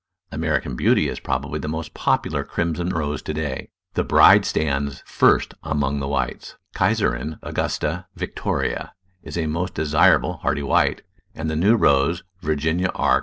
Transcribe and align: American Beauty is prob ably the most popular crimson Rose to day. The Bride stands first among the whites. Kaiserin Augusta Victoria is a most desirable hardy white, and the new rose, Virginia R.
American 0.31 0.75
Beauty 0.75 1.07
is 1.09 1.19
prob 1.19 1.45
ably 1.45 1.59
the 1.59 1.67
most 1.67 1.93
popular 1.93 2.43
crimson 2.43 2.89
Rose 2.89 3.21
to 3.21 3.35
day. 3.35 3.69
The 3.93 4.03
Bride 4.03 4.45
stands 4.45 5.03
first 5.05 5.53
among 5.61 5.99
the 5.99 6.07
whites. 6.07 6.55
Kaiserin 6.73 7.37
Augusta 7.43 8.07
Victoria 8.15 8.93
is 9.21 9.37
a 9.37 9.45
most 9.45 9.75
desirable 9.75 10.37
hardy 10.37 10.63
white, 10.63 11.03
and 11.35 11.51
the 11.51 11.55
new 11.55 11.75
rose, 11.75 12.23
Virginia 12.41 12.89
R. 12.95 13.19